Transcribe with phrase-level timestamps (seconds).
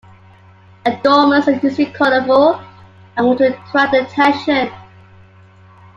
[0.83, 2.59] Adornments are usually colourful,
[3.17, 4.71] and worn to attract attention.